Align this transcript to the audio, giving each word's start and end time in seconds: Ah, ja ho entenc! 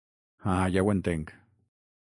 Ah, 0.53 0.63
ja 0.77 0.85
ho 0.87 0.91
entenc! 0.95 1.33